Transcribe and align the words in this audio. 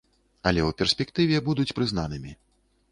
Але 0.51 0.61
ў 0.69 0.79
перспектыве 0.79 1.43
будуць 1.51 1.71
прызнанымі. 1.81 2.37